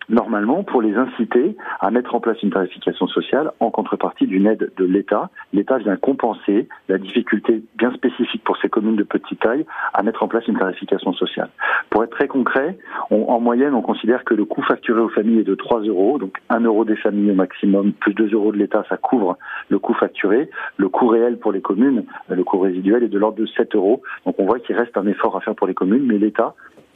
normalement 0.10 0.64
pour 0.64 0.82
les 0.82 0.96
inciter 0.96 1.56
à 1.80 1.92
mettre 1.92 2.16
en 2.16 2.20
place 2.20 2.42
une 2.44 2.52
tarification 2.52 3.08
sociale 3.08 3.52
en 3.60 3.72
contrepartie 3.72 4.28
d'une 4.28 4.48
aide 4.48 4.72
de 4.78 4.86
l'État. 4.86 5.30
L'État 5.54 5.78
vient 5.78 5.96
compenser 5.96 6.68
la 6.90 6.98
difficulté 6.98 7.64
bien 7.78 7.92
spécifique 7.94 8.44
pour 8.44 8.58
ces 8.58 8.70
communes 8.70 8.96
de 8.96 9.04
petite 9.04 9.40
taille 9.40 9.66
à 9.94 10.04
mettre 10.04 10.24
en 10.24 10.28
place 10.28 10.48
une 10.48 10.58
tarification 10.58 11.14
sociale. 11.14 11.50
Pour 11.90 12.04
être 12.04 12.12
très 12.12 12.28
concret, 12.28 12.78
en 13.10 13.40
moyenne, 13.40 13.74
on 13.74 13.82
considère 13.82 14.24
que 14.24 14.34
le 14.34 14.46
coût 14.46 14.62
facturé 14.64 15.00
aux 15.00 15.10
familles 15.10 15.40
est 15.40 15.44
de 15.44 15.56
3 15.56 15.82
euros, 15.82 16.18
donc 16.18 16.38
1 16.50 16.62
euro 16.62 16.86
des 16.86 16.96
familles 16.96 17.32
au 17.32 17.36
maximum, 17.36 17.94
plus 17.94 18.14
2 18.14 18.34
euros 18.34 18.52
de 18.52 18.58
l'État, 18.58 18.84
ça 18.90 18.98
couvre 18.98 19.38
le 19.70 19.80
coût 19.80 19.94
facturé. 19.94 20.50
Le 20.78 20.90
coût 20.90 21.08
réel 21.08 21.38
pour 21.38 21.52
les 21.52 21.62
communes, 21.62 22.06
le 22.30 22.44
coût 22.44 22.60
résiduel 22.60 23.04
est 23.04 23.08
de 23.08 23.20
l'ordre 23.20 23.38
de 23.38 23.46
7 23.46 23.76
euros. 23.76 24.02
Donc 24.26 24.36
on 24.40 24.46
voit 24.46 24.60
qu'il 24.60 24.76
reste 24.76 24.98
un 24.98 25.08
effort 25.08 25.36
à 25.36 25.42
faire 25.42 25.56
pour 25.56 25.68
les 25.68 25.74
communes, 25.74 26.06
mais 26.06 26.18
l'État 26.18 26.56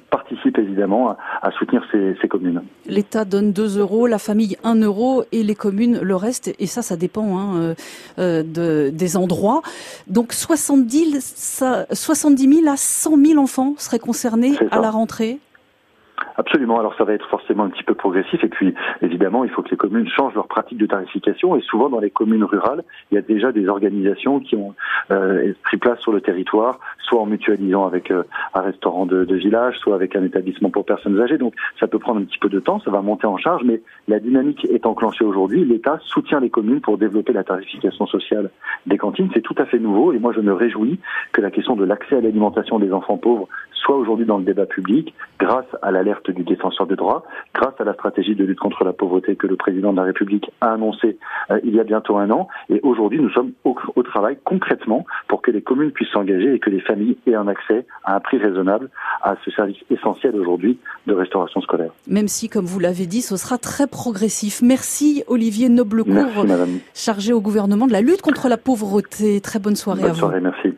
participe 0.10 0.58
évidemment 0.58 1.16
à, 1.42 1.52
soutenir 1.52 1.84
ces, 1.92 2.28
communes. 2.28 2.62
L'État 2.86 3.26
donne 3.26 3.52
2 3.52 3.80
euros, 3.80 4.08
la 4.08 4.20
famille 4.20 4.58
1 4.64 4.76
euro 4.82 5.24
et 5.32 5.44
les 5.44 5.56
communes 5.56 6.00
le 6.02 6.16
reste. 6.16 6.54
Et 6.60 6.68
ça, 6.68 6.82
ça 6.82 6.96
dépend 6.96 7.38
hein, 7.38 7.56
euh, 7.58 7.76
euh, 8.20 8.44
de, 8.44 8.90
des 8.94 9.18
endroits. 9.18 9.62
Donc 10.08 10.34
70, 10.34 11.64
70 11.92 12.62
000 12.62 12.72
à 12.72 12.78
100 12.78 13.18
000 13.18 13.42
enfants 13.42 13.76
seraient 13.78 14.00
concernés 14.00 14.56
à 14.72 14.80
la 14.80 14.92
rentrée 14.92 15.40
Absolument. 16.38 16.80
Alors 16.80 16.96
ça 16.96 17.04
va 17.04 17.14
être 17.14 17.28
forcément 17.30 17.64
un 17.64 17.70
petit 17.70 17.84
peu 17.84 17.94
progressif 17.94 18.44
et 18.44 18.50
puis 18.50 18.74
évidemment 19.02 19.44
il 19.44 19.50
faut 19.50 19.62
que 19.62 19.70
les 19.70 19.78
communes 19.78 20.08
changent 20.08 20.36
leur 20.36 20.48
pratique 20.48 20.78
de 20.78 20.86
tarification 20.86 21.56
et 21.56 21.62
souvent 21.62 21.90
dans 21.90 22.00
les 22.00 22.10
communes 22.10 22.44
rurales 22.44 22.84
il 23.12 23.16
y 23.16 23.18
a 23.18 23.22
déjà 23.22 23.52
des 23.52 23.68
organisations 23.68 24.40
qui 24.40 24.56
ont 24.56 24.74
euh, 25.12 25.54
pris 25.64 25.78
place 25.78 26.00
sur 26.00 26.12
le 26.12 26.22
territoire, 26.22 26.80
soit 27.04 27.22
en 27.22 27.26
mutualisant 27.26 27.86
avec 27.86 28.12
euh, 28.12 28.24
un 28.54 28.62
restaurant 28.62 29.06
de, 29.06 29.26
de, 29.26 29.36
village, 29.36 29.78
soit 29.78 29.96
avec 29.96 30.16
un 30.16 30.24
établissement 30.24 30.70
pour 30.70 30.86
personnes 30.86 31.20
âgées. 31.20 31.38
Donc 31.38 31.54
ça 31.80 31.88
peut 31.88 32.00
prendre 32.00 32.22
un 32.22 32.24
petit 32.24 32.40
peu 32.40 32.50
de 32.50 32.60
temps, 32.60 32.80
ça 32.82 32.92
va 32.92 33.02
monter 33.02 33.28
en 33.28 33.38
charge, 33.38 33.64
mais 33.64 33.82
la 34.08 34.20
dynamique 34.20 34.66
est 34.66 34.86
enclenchée 34.86 35.24
aujourd'hui. 35.24 35.66
L'État 35.66 36.00
soutient 36.04 36.40
les 36.40 36.50
communes 36.50 36.82
pour 36.82 36.98
développer 36.98 37.34
la 37.34 37.44
tarification 37.44 38.06
sociale 38.08 38.50
des 38.86 38.98
cantines. 38.98 39.30
C'est 39.34 39.42
tout 39.42 39.56
à 39.58 39.66
fait 39.66 39.80
nouveau 39.80 40.14
et 40.14 40.20
moi 40.20 40.34
je 40.36 40.42
me 40.42 40.54
réjouis 40.54 41.00
que 41.32 41.42
la 41.42 41.52
question 41.52 41.76
de 41.76 41.86
l'accès 41.86 42.18
à 42.18 42.22
l'alimentation 42.22 42.80
des 42.80 42.92
enfants 42.92 43.18
pauvres 43.18 43.48
soit 43.74 43.96
aujourd'hui 43.96 44.26
dans 44.26 44.38
le 44.38 44.44
débat 44.44 44.66
public 44.66 45.14
grâce 45.40 45.66
à 45.82 45.92
du 46.30 46.44
défenseur 46.44 46.88
des 46.88 46.96
droits, 46.96 47.24
grâce 47.54 47.74
à 47.80 47.84
la 47.84 47.94
stratégie 47.94 48.36
de 48.36 48.44
lutte 48.44 48.60
contre 48.60 48.84
la 48.84 48.94
pauvreté 48.94 49.36
que 49.36 49.48
le 49.48 49.56
président 49.56 49.92
de 49.92 49.98
la 49.98 50.04
République 50.04 50.50
a 50.62 50.74
annoncée 50.74 51.18
euh, 51.52 51.60
il 51.64 51.76
y 51.76 51.80
a 51.80 51.84
bientôt 51.84 52.18
un 52.18 52.30
an. 52.32 52.48
Et 52.70 52.80
aujourd'hui, 52.84 53.20
nous 53.20 53.30
sommes 53.30 53.52
au, 53.64 53.76
au, 53.96 54.04
travail 54.04 54.38
concrètement 54.44 55.06
pour 55.28 55.42
que 55.42 55.52
les 55.52 55.62
communes 55.62 55.92
puissent 55.92 56.12
s'engager 56.12 56.54
et 56.54 56.60
que 56.60 56.70
les 56.70 56.80
familles 56.80 57.18
aient 57.28 57.36
un 57.36 57.48
accès 57.48 57.86
à 58.04 58.16
un 58.16 58.20
prix 58.20 58.38
raisonnable 58.38 58.90
à 59.22 59.36
ce 59.44 59.52
service 59.52 59.78
essentiel 59.90 60.36
aujourd'hui 60.36 60.80
de 61.08 61.14
restauration 61.14 61.62
scolaire. 61.62 61.92
Même 62.08 62.28
si, 62.28 62.50
comme 62.50 62.66
vous 62.66 62.80
l'avez 62.80 63.06
dit, 63.06 63.22
ce 63.22 63.36
sera 63.38 63.58
très 63.58 63.88
progressif. 63.88 64.62
Merci 64.62 65.24
Olivier 65.28 65.70
Noblecourt, 65.70 66.46
chargé 66.94 67.34
au 67.34 67.42
gouvernement 67.42 67.88
de 67.88 67.94
la 67.94 68.02
lutte 68.02 68.22
contre 68.22 68.48
la 68.48 68.58
pauvreté. 68.58 69.42
Très 69.42 69.60
bonne 69.60 69.76
soirée 69.76 70.02
bonne 70.02 70.12
à 70.12 70.14
vous. 70.14 70.20
soirée, 70.20 70.42
merci. 70.42 70.77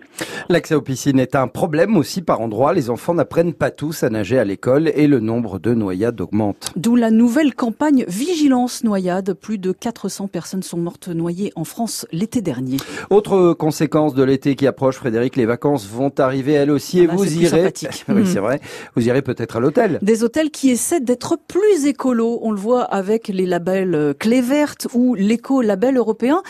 L'accès 0.50 0.76
aux 0.76 0.82
piscines 0.82 1.20
est 1.20 1.36
un 1.36 1.48
problème 1.48 1.98
aussi 1.98 2.22
par 2.22 2.42
endroits. 2.42 2.74
Les 2.74 2.90
enfants 2.90 3.14
n'apprennent 3.14 3.54
pas 3.54 3.72
tous 3.72 4.04
à 4.04 4.10
nager 4.10 4.40
à 4.40 4.44
l'école 4.46 4.92
et 4.96 5.08
le 5.08 5.20
nombre 5.20 5.60
de 5.60 5.74
noyades 5.74 6.22
augmente. 6.22 6.72
D'où 6.76 6.96
la 6.96 7.12
nouvelle 7.12 7.54
campagne 7.56 8.06
Vigilance 8.08 8.84
Noyade. 8.84 9.34
Plus 9.34 9.58
de 9.58 9.72
400 9.72 10.28
personnes 10.28 10.64
sont 10.64 10.78
mortes 10.78 11.08
noyées 11.10 11.52
en 11.56 11.64
France 11.64 12.06
l'été 12.12 12.42
dernier. 12.42 12.78
Autre 13.10 13.54
conséquence 13.54 14.14
de 14.14 14.24
l'été 14.24 14.56
qui 14.56 14.66
approche, 14.68 14.96
Frédéric, 14.96 15.36
les 15.36 15.46
vacances 15.46 15.88
vont 15.88 16.12
arriver 16.20 16.54
elles 16.54 16.72
aussi 16.72 17.00
et 17.00 17.04
Ah 17.10 17.12
là, 17.12 17.14
vous 17.16 17.38
irez. 17.38 17.50
sympathique. 17.50 18.06
oui, 18.10 18.22
Mm. 18.22 18.26
c'est 18.26 18.40
vrai. 18.40 18.60
Vous 18.96 19.08
irez 19.08 19.22
peut-être 19.22 19.58
à 19.58 19.60
l'hôtel. 19.60 20.00
Des 20.02 20.24
hôtels 20.24 20.50
qui 20.52 20.70
essaient 20.70 21.00
d'être 21.00 21.38
plus 21.48 21.86
écolos. 21.86 22.40
On 22.42 22.52
le 22.52 22.58
voit 22.58 22.84
avec 22.84 23.28
les 23.28 23.46
labels 23.46 23.96
euh, 23.96 24.14
Clé 24.18 24.42
verte 24.42 24.88
ou 24.94 25.16
l'éco-label 25.16 25.98
européen. 25.98 26.42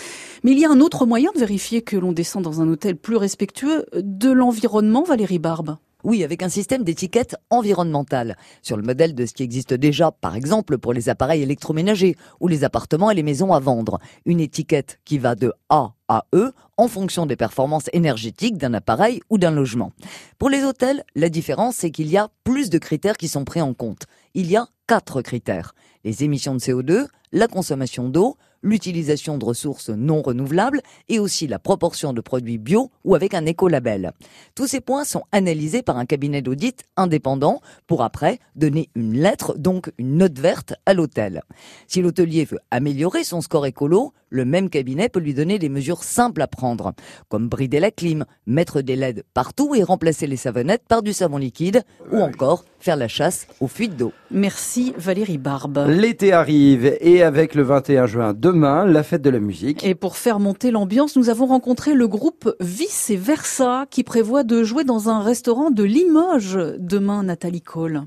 Mais 0.43 0.51
il 0.51 0.59
y 0.59 0.65
a 0.65 0.69
un 0.71 0.79
autre 0.79 1.05
moyen 1.05 1.31
de 1.35 1.39
vérifier 1.39 1.81
que 1.81 1.97
l'on 1.97 2.11
descend 2.13 2.43
dans 2.43 2.61
un 2.61 2.67
hôtel 2.69 2.95
plus 2.95 3.17
respectueux 3.17 3.58
de 3.93 4.31
l'environnement, 4.31 5.03
Valérie 5.03 5.39
Barbe? 5.39 5.77
Oui, 6.05 6.23
avec 6.23 6.43
un 6.43 6.49
système 6.49 6.83
d'étiquette 6.83 7.35
environnementale, 7.49 8.37
sur 8.61 8.77
le 8.77 8.83
modèle 8.83 9.13
de 9.13 9.25
ce 9.25 9.33
qui 9.33 9.43
existe 9.43 9.73
déjà, 9.73 10.11
par 10.11 10.37
exemple 10.37 10.77
pour 10.77 10.93
les 10.93 11.09
appareils 11.09 11.41
électroménagers 11.41 12.15
ou 12.39 12.47
les 12.47 12.63
appartements 12.63 13.11
et 13.11 13.15
les 13.15 13.23
maisons 13.23 13.51
à 13.51 13.59
vendre. 13.59 13.99
Une 14.25 14.39
étiquette 14.39 15.01
qui 15.03 15.17
va 15.17 15.35
de 15.35 15.51
A 15.67 15.91
à 16.07 16.25
E 16.33 16.53
en 16.77 16.87
fonction 16.87 17.25
des 17.25 17.35
performances 17.35 17.89
énergétiques 17.91 18.57
d'un 18.57 18.73
appareil 18.73 19.19
ou 19.29 19.37
d'un 19.37 19.51
logement. 19.51 19.91
Pour 20.37 20.49
les 20.49 20.63
hôtels, 20.63 21.03
la 21.15 21.27
différence, 21.27 21.75
c'est 21.75 21.91
qu'il 21.91 22.07
y 22.07 22.15
a 22.15 22.29
plus 22.45 22.69
de 22.69 22.77
critères 22.77 23.17
qui 23.17 23.27
sont 23.27 23.43
pris 23.43 23.61
en 23.61 23.73
compte. 23.73 24.03
Il 24.35 24.49
y 24.49 24.55
a 24.55 24.67
quatre 24.87 25.21
critères. 25.21 25.75
Les 26.05 26.23
émissions 26.23 26.55
de 26.55 26.59
CO2, 26.59 27.07
la 27.33 27.47
consommation 27.49 28.07
d'eau, 28.07 28.37
l'utilisation 28.61 29.37
de 29.37 29.45
ressources 29.45 29.89
non 29.89 30.21
renouvelables 30.21 30.81
et 31.07 31.19
aussi 31.19 31.47
la 31.47 31.59
proportion 31.59 32.13
de 32.13 32.21
produits 32.21 32.57
bio 32.57 32.91
ou 33.03 33.15
avec 33.15 33.33
un 33.33 33.45
écolabel. 33.45 34.11
Tous 34.55 34.67
ces 34.67 34.81
points 34.81 35.05
sont 35.05 35.23
analysés 35.31 35.81
par 35.81 35.97
un 35.97 36.05
cabinet 36.05 36.41
d'audit 36.41 36.83
indépendant 36.97 37.61
pour 37.87 38.03
après 38.03 38.39
donner 38.55 38.89
une 38.95 39.13
lettre, 39.13 39.57
donc 39.57 39.91
une 39.97 40.17
note 40.17 40.39
verte 40.39 40.73
à 40.85 40.93
l'hôtel. 40.93 41.43
Si 41.87 42.01
l'hôtelier 42.01 42.45
veut 42.45 42.59
améliorer 42.71 43.23
son 43.23 43.41
score 43.41 43.65
écolo, 43.65 44.13
le 44.29 44.45
même 44.45 44.69
cabinet 44.69 45.09
peut 45.09 45.19
lui 45.19 45.33
donner 45.33 45.59
des 45.59 45.69
mesures 45.69 46.03
simples 46.03 46.41
à 46.41 46.47
prendre, 46.47 46.93
comme 47.27 47.49
brider 47.49 47.79
la 47.79 47.91
clim, 47.91 48.25
mettre 48.45 48.81
des 48.81 48.95
LED 48.95 49.23
partout 49.33 49.75
et 49.75 49.83
remplacer 49.83 50.27
les 50.27 50.37
savonnettes 50.37 50.83
par 50.87 51.01
du 51.03 51.13
savon 51.13 51.37
liquide, 51.37 51.83
ou 52.11 52.19
encore 52.19 52.65
faire 52.79 52.95
la 52.95 53.07
chasse 53.07 53.47
aux 53.59 53.67
fuites 53.67 53.97
d'eau. 53.97 54.13
Merci 54.31 54.93
Valérie 54.97 55.37
Barbe. 55.37 55.85
L'été 55.87 56.31
arrive 56.31 56.97
et 57.01 57.23
avec 57.23 57.55
le 57.55 57.63
21 57.63 58.05
juin 58.05 58.33
demain, 58.33 58.85
la 58.85 59.03
fête 59.03 59.21
de 59.21 59.29
la 59.29 59.39
musique. 59.39 59.83
Et 59.83 59.95
pour 59.95 60.17
faire 60.17 60.39
monter 60.39 60.71
l'ambiance, 60.71 61.15
nous 61.15 61.29
avons 61.29 61.47
rencontré 61.47 61.93
le 61.93 62.07
groupe 62.07 62.55
Vice 62.59 63.09
et 63.09 63.17
Versa 63.17 63.85
qui 63.89 64.03
prévoit 64.03 64.43
de 64.43 64.63
jouer 64.63 64.83
dans 64.83 65.09
un 65.09 65.21
restaurant 65.21 65.71
de 65.71 65.83
Limoges 65.83 66.59
demain, 66.77 67.23
Nathalie 67.23 67.61
Cole. 67.61 68.03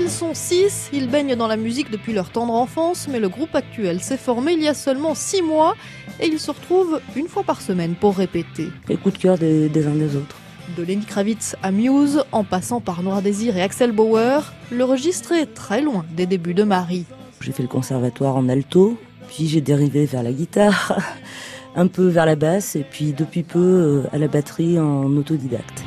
Ils 0.00 0.10
sont 0.10 0.32
six, 0.32 0.90
ils 0.92 1.08
baignent 1.08 1.34
dans 1.34 1.48
la 1.48 1.56
musique 1.56 1.90
depuis 1.90 2.12
leur 2.12 2.30
tendre 2.30 2.54
enfance, 2.54 3.08
mais 3.10 3.18
le 3.18 3.28
groupe 3.28 3.56
actuel 3.56 4.00
s'est 4.00 4.16
formé 4.16 4.52
il 4.52 4.62
y 4.62 4.68
a 4.68 4.74
seulement 4.74 5.16
six 5.16 5.42
mois 5.42 5.74
et 6.20 6.26
ils 6.26 6.38
se 6.38 6.52
retrouvent 6.52 7.00
une 7.16 7.26
fois 7.26 7.42
par 7.42 7.60
semaine 7.60 7.96
pour 7.96 8.16
répéter. 8.16 8.68
Les 8.88 8.96
coups 8.96 9.16
de 9.16 9.18
cœur 9.20 9.38
des, 9.38 9.68
des 9.68 9.86
uns 9.88 9.96
des 9.96 10.14
autres. 10.14 10.36
De 10.76 10.84
Lenny 10.84 11.04
Kravitz 11.04 11.56
à 11.64 11.72
Muse, 11.72 12.22
en 12.30 12.44
passant 12.44 12.80
par 12.80 13.02
Noir 13.02 13.22
Désir 13.22 13.56
et 13.56 13.62
Axel 13.62 13.90
Bauer, 13.90 14.52
le 14.70 14.84
registre 14.84 15.32
est 15.32 15.52
très 15.52 15.80
loin 15.80 16.04
des 16.12 16.26
débuts 16.26 16.54
de 16.54 16.62
Marie. 16.62 17.04
J'ai 17.40 17.50
fait 17.50 17.62
le 17.64 17.68
conservatoire 17.68 18.36
en 18.36 18.48
alto, 18.48 18.96
puis 19.26 19.48
j'ai 19.48 19.60
dérivé 19.60 20.06
vers 20.06 20.22
la 20.22 20.32
guitare, 20.32 20.96
un 21.74 21.88
peu 21.88 22.06
vers 22.06 22.24
la 22.24 22.36
basse, 22.36 22.76
et 22.76 22.86
puis 22.88 23.12
depuis 23.12 23.42
peu 23.42 23.58
euh, 23.58 24.02
à 24.12 24.18
la 24.18 24.28
batterie 24.28 24.78
en 24.78 25.16
autodidacte. 25.16 25.82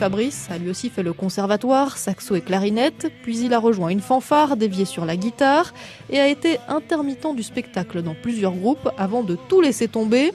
Fabrice 0.00 0.48
a 0.50 0.56
lui 0.56 0.70
aussi 0.70 0.88
fait 0.88 1.02
le 1.02 1.12
conservatoire, 1.12 1.98
saxo 1.98 2.34
et 2.34 2.40
clarinette, 2.40 3.12
puis 3.22 3.38
il 3.40 3.52
a 3.52 3.58
rejoint 3.58 3.90
une 3.90 4.00
fanfare 4.00 4.56
déviée 4.56 4.86
sur 4.86 5.04
la 5.04 5.14
guitare 5.14 5.74
et 6.08 6.18
a 6.18 6.26
été 6.26 6.56
intermittent 6.68 7.36
du 7.36 7.42
spectacle 7.42 8.00
dans 8.00 8.14
plusieurs 8.14 8.54
groupes 8.54 8.88
avant 8.96 9.22
de 9.22 9.36
tout 9.50 9.60
laisser 9.60 9.88
tomber. 9.88 10.32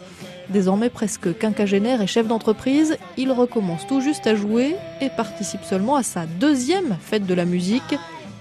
Désormais 0.50 0.92
presque 0.92 1.36
quinquagénaire 1.36 2.00
et 2.04 2.06
chef 2.06 2.28
d'entreprise, 2.28 3.00
il 3.18 3.32
recommence 3.32 3.88
tout 3.88 4.02
juste 4.02 4.28
à 4.28 4.36
jouer 4.36 4.76
et 5.02 5.10
participe 5.10 5.64
seulement 5.64 5.96
à 5.96 6.04
sa 6.04 6.28
deuxième 6.28 6.98
fête 7.02 7.26
de 7.26 7.34
la 7.34 7.46
musique. 7.46 7.96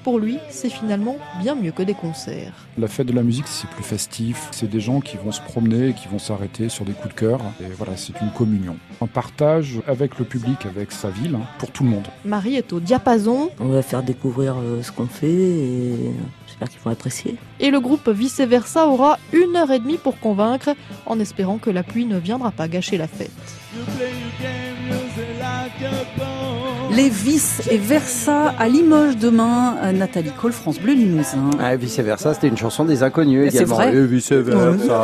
Pour 0.04 0.18
lui, 0.18 0.36
c'est 0.50 0.68
finalement 0.68 1.16
bien 1.40 1.54
mieux 1.54 1.72
que 1.72 1.82
des 1.82 1.94
concerts. 1.94 2.52
La 2.76 2.88
fête 2.88 3.06
de 3.06 3.14
la 3.14 3.22
musique, 3.22 3.46
c'est 3.48 3.66
plus 3.70 3.82
festif. 3.82 4.48
C'est 4.50 4.68
des 4.68 4.78
gens 4.80 5.00
qui 5.00 5.16
vont 5.16 5.32
se 5.32 5.40
promener, 5.40 5.94
qui 5.94 6.08
vont 6.08 6.18
s'arrêter 6.18 6.68
sur 6.68 6.84
des 6.84 6.92
coups 6.92 7.14
de 7.14 7.18
cœur. 7.18 7.40
Et 7.62 7.72
voilà, 7.74 7.96
c'est 7.96 8.20
une 8.20 8.30
communion. 8.30 8.76
Un 9.00 9.06
partage 9.06 9.80
avec 9.88 10.18
le 10.18 10.26
public, 10.26 10.66
avec 10.66 10.92
sa 10.92 11.08
ville, 11.08 11.36
hein, 11.36 11.46
pour 11.58 11.70
tout 11.70 11.84
le 11.84 11.88
monde. 11.88 12.06
Marie 12.26 12.56
est 12.56 12.74
au 12.74 12.80
diapason 12.80 13.48
On 13.58 13.68
va 13.68 13.80
faire 13.80 14.02
découvrir 14.02 14.56
euh, 14.58 14.82
ce 14.82 14.92
qu'on 14.92 15.06
fait 15.06 15.26
et 15.32 16.12
j'espère 16.46 16.68
qu'ils 16.68 16.80
vont 16.80 16.90
apprécier. 16.90 17.36
et 17.58 17.70
le 17.70 17.80
groupe 17.80 18.06
Vice 18.10 18.40
Versa 18.40 18.86
aura 18.86 19.18
une 19.32 19.56
heure 19.56 19.70
et 19.70 19.78
demie 19.78 19.96
pour 19.96 20.20
convaincre, 20.20 20.74
en 21.06 21.18
espérant 21.18 21.56
que 21.56 21.70
la 21.70 21.82
pluie 21.82 22.04
ne 22.04 22.18
viendra 22.18 22.50
pas 22.50 22.68
gâcher 22.68 22.98
la 22.98 23.08
fête. 23.08 23.30
Vice 27.02 27.60
et 27.70 27.76
Versa 27.76 28.54
à 28.56 28.68
Limoges 28.68 29.16
demain, 29.16 29.76
euh, 29.82 29.90
Nathalie 29.92 30.30
Cole, 30.40 30.52
France 30.52 30.78
Bleu 30.78 30.92
Limousin. 30.94 31.50
Ah, 31.58 31.74
vice 31.74 31.98
versa, 31.98 32.34
c'était 32.34 32.46
une 32.46 32.56
chanson 32.56 32.84
des 32.84 33.02
inconnus 33.02 33.50
C'est 33.50 33.58
également. 33.58 33.74
vrai 33.74 33.94
Et 33.94 34.06
vice 34.06 34.30
versa. 34.32 35.02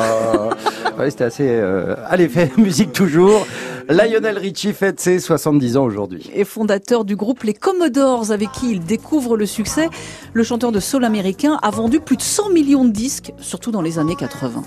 ouais, 0.98 1.10
c'était 1.10 1.24
assez. 1.24 1.48
Euh... 1.48 1.96
Allez, 2.08 2.28
fait 2.28 2.56
musique 2.58 2.92
toujours. 2.92 3.44
Lionel 3.88 4.38
Richie 4.38 4.72
fête 4.72 5.00
ses 5.00 5.18
70 5.18 5.76
ans 5.76 5.84
aujourd'hui. 5.84 6.30
Et 6.32 6.44
fondateur 6.44 7.04
du 7.04 7.16
groupe 7.16 7.42
Les 7.42 7.54
Commodores 7.54 8.30
avec 8.30 8.52
qui 8.52 8.70
il 8.70 8.80
découvre 8.80 9.36
le 9.36 9.46
succès, 9.46 9.88
le 10.32 10.44
chanteur 10.44 10.70
de 10.70 10.78
soul 10.78 11.04
américain 11.04 11.58
a 11.60 11.70
vendu 11.70 11.98
plus 11.98 12.16
de 12.16 12.22
100 12.22 12.50
millions 12.50 12.84
de 12.84 12.92
disques, 12.92 13.32
surtout 13.38 13.72
dans 13.72 13.82
les 13.82 13.98
années 13.98 14.16
80. 14.16 14.62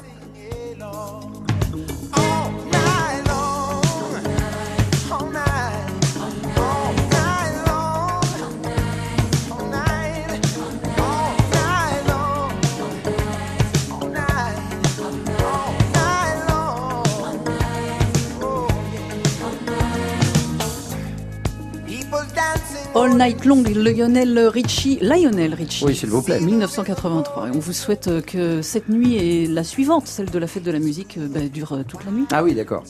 All 23.03 23.17
Night 23.17 23.43
Long, 23.43 23.63
Lionel 23.63 24.39
Richie, 24.47 24.97
Lionel 25.01 25.53
Richie. 25.53 25.83
Oui, 25.83 25.93
s'il 25.93 26.07
vous 26.07 26.21
plaît. 26.21 26.39
1983. 26.39 27.47
Et 27.47 27.51
on 27.53 27.59
vous 27.59 27.73
souhaite 27.73 28.07
euh, 28.07 28.21
que 28.21 28.61
cette 28.61 28.87
nuit 28.87 29.17
et 29.17 29.45
la 29.45 29.65
suivante, 29.65 30.07
celle 30.07 30.29
de 30.29 30.39
la 30.39 30.47
fête 30.47 30.63
de 30.63 30.71
la 30.71 30.79
musique, 30.79 31.17
euh, 31.17 31.27
bah, 31.27 31.41
dure 31.41 31.73
euh, 31.73 31.83
toute 31.85 32.05
la 32.05 32.11
nuit. 32.13 32.23
Ah 32.31 32.41
oui, 32.45 32.55
d'accord. 32.55 32.85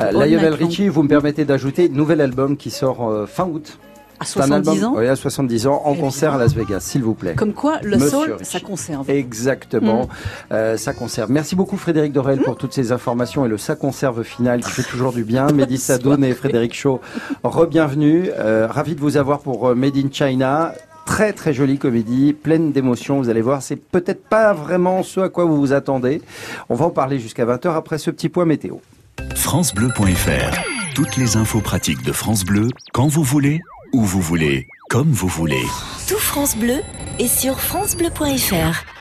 Euh, 0.00 0.10
Lionel. 0.10 0.54
Richie, 0.54 0.88
vous 0.88 1.04
me 1.04 1.08
permettez 1.08 1.44
d'ajouter, 1.44 1.88
nouvel 1.88 2.20
album 2.20 2.56
qui 2.56 2.70
sort 2.70 3.08
euh, 3.08 3.26
fin 3.26 3.44
août. 3.44 3.78
À 4.24 4.26
C'est 4.26 4.40
un 4.40 4.50
album- 4.52 4.74
70 4.74 4.84
ans 4.84 4.94
Oui, 4.96 5.06
à 5.06 5.16
70 5.16 5.66
ans, 5.66 5.82
en 5.84 5.94
Eh 5.94 6.00
concert 6.00 6.30
bien. 6.32 6.38
à 6.40 6.42
Las 6.42 6.54
Vegas, 6.54 6.80
s'il 6.80 7.02
vous 7.02 7.14
plaît. 7.14 7.34
Comme 7.34 7.52
quoi, 7.52 7.78
le 7.82 7.96
Monsieur 7.96 8.08
sol, 8.10 8.32
Richie. 8.38 8.50
ça 8.50 8.60
conserve. 8.60 9.10
Exactement, 9.10 10.02
Mm. 10.04 10.08
Euh, 10.52 10.76
ça 10.76 10.92
conserve. 10.92 11.30
Merci 11.30 11.56
beaucoup 11.56 11.76
Frédéric 11.76 12.12
Dorel 12.12 12.40
pour 12.40 12.56
toutes 12.56 12.72
ces 12.72 12.92
informations 12.92 13.44
et 13.44 13.48
le 13.48 13.58
ça 13.58 13.76
conserve 13.76 14.22
final 14.24 14.62
qui 14.62 14.70
fait 14.70 14.82
toujours 14.82 15.12
du 15.12 15.24
bien. 15.24 15.46
Mehdi 15.52 15.78
Sadoun 15.78 16.24
et 16.24 16.32
Frédéric 16.34 16.74
Shaw, 16.74 17.00
re-bienvenue. 17.42 18.30
Euh, 18.38 18.66
ravi 18.70 18.94
de 18.94 19.00
vous 19.00 19.16
avoir 19.16 19.40
pour 19.40 19.68
euh, 19.68 19.74
Made 19.74 19.96
in 19.96 20.08
China. 20.10 20.72
Très 21.06 21.34
très 21.34 21.52
jolie 21.52 21.76
comédie, 21.76 22.32
pleine 22.32 22.72
d'émotions, 22.72 23.18
vous 23.18 23.28
allez 23.28 23.42
voir, 23.42 23.60
c'est 23.60 23.76
peut-être 23.76 24.24
pas 24.26 24.54
vraiment 24.54 25.02
ce 25.02 25.20
à 25.20 25.28
quoi 25.28 25.44
vous 25.44 25.58
vous 25.58 25.74
attendez. 25.74 26.22
On 26.70 26.74
va 26.74 26.86
en 26.86 26.90
parler 26.90 27.18
jusqu'à 27.18 27.44
20h 27.44 27.74
après 27.76 27.98
ce 27.98 28.10
petit 28.10 28.30
point 28.30 28.46
météo. 28.46 28.76
FranceBleu.fr. 29.34 30.58
Toutes 30.94 31.16
les 31.16 31.36
infos 31.36 31.60
pratiques 31.60 32.02
de 32.04 32.12
France 32.12 32.44
Bleu, 32.44 32.68
quand 32.92 33.06
vous 33.06 33.22
voulez, 33.22 33.60
où 33.94 34.02
vous 34.02 34.20
voulez, 34.20 34.66
comme 34.90 35.12
vous 35.12 35.28
voulez. 35.28 35.62
Tout 36.08 36.18
France 36.18 36.56
Bleu 36.56 36.80
est 37.20 37.28
sur 37.28 37.60
francebleu.fr. 37.60 38.93